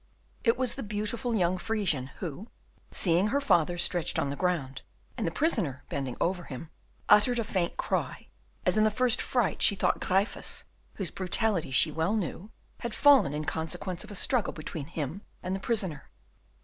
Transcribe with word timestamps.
It 0.43 0.57
was 0.57 0.73
the 0.73 0.81
beautiful 0.81 1.35
young 1.35 1.59
Frisian, 1.59 2.07
who, 2.17 2.47
seeing 2.91 3.27
her 3.27 3.39
father 3.39 3.77
stretched 3.77 4.17
on 4.17 4.31
the 4.31 4.35
ground, 4.35 4.81
and 5.15 5.27
the 5.27 5.31
prisoner 5.31 5.83
bending 5.89 6.15
over 6.19 6.45
him, 6.45 6.71
uttered 7.07 7.37
a 7.37 7.43
faint 7.43 7.77
cry, 7.77 8.27
as 8.65 8.79
in 8.79 8.83
the 8.83 8.89
first 8.89 9.21
fright 9.21 9.61
she 9.61 9.75
thought 9.75 9.99
Gryphus, 9.99 10.63
whose 10.95 11.11
brutality 11.11 11.69
she 11.69 11.91
well 11.91 12.15
knew, 12.15 12.49
had 12.79 12.95
fallen 12.95 13.35
in 13.35 13.45
consequence 13.45 14.03
of 14.03 14.09
a 14.09 14.15
struggle 14.15 14.53
between 14.53 14.87
him 14.87 15.21
and 15.43 15.55
the 15.55 15.59
prisoner. 15.59 16.09